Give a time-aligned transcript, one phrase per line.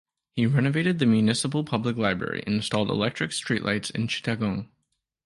[0.35, 4.67] He renovated the Municipal Public Library and installed electric street lights in Chittagong.